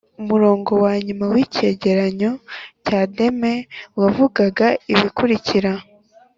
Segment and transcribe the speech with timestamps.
[0.21, 2.31] umurongo wa nyuma w'icyegeranyo
[2.85, 3.53] cya deme
[3.99, 5.71] wavugaga ibikurikira